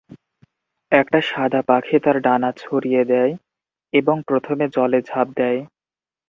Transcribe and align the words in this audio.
একটা 0.91 1.19
সাদা 1.21 1.61
পাখি 1.61 1.97
তার 1.99 2.17
ডানা 2.21 2.49
ছড়িয়ে 2.57 3.03
দেয় 3.05 3.33
এবং 3.93 4.15
প্রথমে 4.27 4.65
জলে 4.67 4.99
ঝাঁপ 5.01 5.27
দেয়। 5.35 5.59